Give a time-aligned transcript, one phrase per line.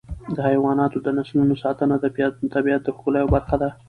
[0.35, 2.05] د حیواناتو د نسلونو ساتنه د
[2.55, 3.69] طبیعت د ښکلا یوه برخه ده.